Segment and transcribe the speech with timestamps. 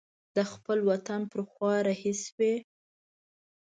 [0.35, 2.53] د خپل وطن پر خوا رهي شوی.